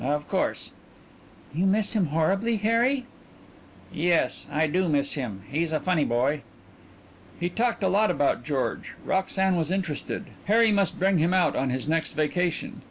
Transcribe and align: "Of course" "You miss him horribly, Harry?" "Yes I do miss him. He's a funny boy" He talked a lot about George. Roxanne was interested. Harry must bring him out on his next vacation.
"Of 0.03 0.27
course" 0.27 0.71
"You 1.53 1.67
miss 1.67 1.93
him 1.93 2.07
horribly, 2.07 2.57
Harry?" 2.57 3.05
"Yes 3.93 4.47
I 4.51 4.65
do 4.65 4.89
miss 4.89 5.13
him. 5.13 5.43
He's 5.51 5.71
a 5.71 5.79
funny 5.79 6.05
boy" 6.05 6.41
He 7.39 7.49
talked 7.49 7.83
a 7.83 7.87
lot 7.87 8.09
about 8.09 8.43
George. 8.43 8.95
Roxanne 9.05 9.57
was 9.57 9.69
interested. 9.69 10.25
Harry 10.45 10.71
must 10.71 10.97
bring 10.97 11.19
him 11.19 11.35
out 11.35 11.55
on 11.55 11.69
his 11.69 11.87
next 11.87 12.13
vacation. 12.13 12.79